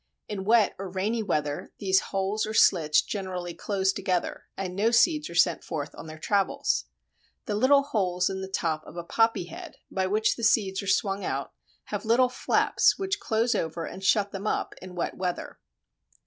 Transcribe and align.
In 0.27 0.45
wet 0.45 0.73
or 0.79 0.89
rainy 0.89 1.21
weather 1.21 1.73
these 1.77 1.99
holes 2.09 2.47
or 2.47 2.55
slits 2.55 3.03
generally 3.03 3.53
close 3.53 3.93
together, 3.93 4.47
and 4.57 4.75
no 4.75 4.89
seeds 4.89 5.29
are 5.29 5.35
sent 5.35 5.63
forth 5.63 5.93
on 5.93 6.07
their 6.07 6.17
travels. 6.17 6.85
The 7.45 7.53
little 7.53 7.83
holes 7.83 8.27
in 8.27 8.41
the 8.41 8.47
top 8.47 8.83
of 8.87 8.97
a 8.97 9.03
poppy 9.03 9.43
head 9.43 9.77
by 9.91 10.07
which 10.07 10.37
the 10.37 10.43
seeds 10.43 10.81
are 10.81 10.87
swung 10.87 11.23
out 11.23 11.53
have 11.93 12.03
little 12.03 12.29
flaps, 12.29 12.97
which 12.97 13.19
close 13.19 13.53
over 13.53 13.85
and 13.85 14.03
shut 14.03 14.31
them 14.31 14.47
up 14.47 14.73
in 14.81 14.95
wet 14.95 15.17
weather. 15.17 15.59